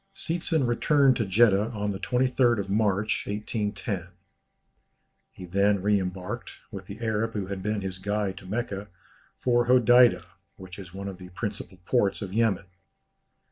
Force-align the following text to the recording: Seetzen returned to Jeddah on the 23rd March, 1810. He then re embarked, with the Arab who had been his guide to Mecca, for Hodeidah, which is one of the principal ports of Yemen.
Seetzen 0.15 0.65
returned 0.65 1.15
to 1.17 1.27
Jeddah 1.27 1.69
on 1.73 1.91
the 1.91 1.99
23rd 1.99 2.67
March, 2.69 3.27
1810. 3.27 4.07
He 5.29 5.45
then 5.45 5.79
re 5.79 5.99
embarked, 5.99 6.53
with 6.71 6.87
the 6.87 6.99
Arab 7.01 7.33
who 7.33 7.45
had 7.45 7.61
been 7.61 7.81
his 7.81 7.99
guide 7.99 8.35
to 8.39 8.47
Mecca, 8.47 8.87
for 9.37 9.67
Hodeidah, 9.67 10.25
which 10.55 10.79
is 10.79 10.91
one 10.91 11.07
of 11.07 11.19
the 11.19 11.29
principal 11.29 11.77
ports 11.85 12.23
of 12.23 12.33
Yemen. 12.33 12.65